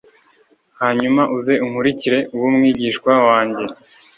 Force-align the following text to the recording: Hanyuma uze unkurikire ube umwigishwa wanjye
Hanyuma 0.81 1.21
uze 1.37 1.53
unkurikire 1.65 2.19
ube 2.33 2.45
umwigishwa 2.51 3.13
wanjye 3.27 3.65